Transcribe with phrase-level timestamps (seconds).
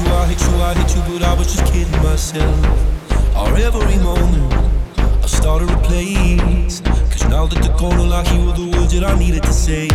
[0.00, 3.36] you, I hate you, I hate you, but I was just kidding myself.
[3.36, 4.52] Our every moment,
[4.96, 6.80] I started to place.
[6.80, 9.88] Cause now that the corner lock, you were the words that I needed to say.